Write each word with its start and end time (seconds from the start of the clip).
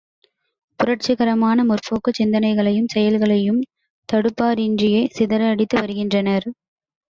புரட்சிகரமான 0.79 1.63
முற்போக்குச் 1.63 2.13
சிந்தனைகளையும் 2.13 2.87
செயல்களையும் 2.87 3.61
தடுப்பாரின்றியே 4.09 5.03
சிதற 5.19 5.49
அடித்து 5.49 5.77
வருகின்றனர். 5.79 6.47